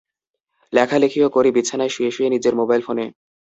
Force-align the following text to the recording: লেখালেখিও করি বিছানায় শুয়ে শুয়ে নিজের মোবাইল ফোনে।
লেখালেখিও 0.73 1.27
করি 1.29 1.49
বিছানায় 1.51 1.93
শুয়ে 1.95 2.11
শুয়ে 2.11 2.29
নিজের 2.29 2.53
মোবাইল 2.55 2.81
ফোনে। 2.81 3.05